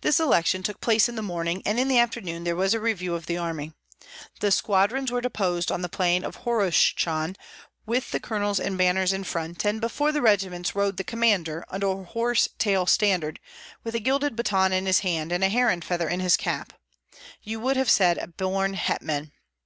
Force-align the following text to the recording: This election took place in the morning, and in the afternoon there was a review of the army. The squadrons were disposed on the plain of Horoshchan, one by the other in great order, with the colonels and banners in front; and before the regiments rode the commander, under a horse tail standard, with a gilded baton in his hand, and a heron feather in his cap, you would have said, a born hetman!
This 0.00 0.18
election 0.18 0.62
took 0.62 0.80
place 0.80 1.10
in 1.10 1.14
the 1.14 1.20
morning, 1.20 1.60
and 1.66 1.78
in 1.78 1.88
the 1.88 1.98
afternoon 1.98 2.44
there 2.44 2.56
was 2.56 2.72
a 2.72 2.80
review 2.80 3.14
of 3.14 3.26
the 3.26 3.36
army. 3.36 3.74
The 4.40 4.50
squadrons 4.50 5.12
were 5.12 5.20
disposed 5.20 5.70
on 5.70 5.82
the 5.82 5.90
plain 5.90 6.24
of 6.24 6.44
Horoshchan, 6.46 7.36
one 7.36 7.36
by 7.36 7.36
the 7.36 7.36
other 7.36 7.36
in 7.36 7.36
great 7.36 7.66
order, 7.66 7.82
with 7.98 8.10
the 8.12 8.20
colonels 8.20 8.60
and 8.60 8.78
banners 8.78 9.12
in 9.12 9.24
front; 9.24 9.66
and 9.66 9.78
before 9.78 10.10
the 10.10 10.22
regiments 10.22 10.74
rode 10.74 10.96
the 10.96 11.04
commander, 11.04 11.66
under 11.68 11.88
a 11.88 12.04
horse 12.04 12.48
tail 12.56 12.86
standard, 12.86 13.38
with 13.84 13.94
a 13.94 14.00
gilded 14.00 14.36
baton 14.36 14.72
in 14.72 14.86
his 14.86 15.00
hand, 15.00 15.30
and 15.32 15.44
a 15.44 15.50
heron 15.50 15.82
feather 15.82 16.08
in 16.08 16.20
his 16.20 16.38
cap, 16.38 16.72
you 17.42 17.60
would 17.60 17.76
have 17.76 17.90
said, 17.90 18.16
a 18.16 18.28
born 18.28 18.72
hetman! 18.72 19.32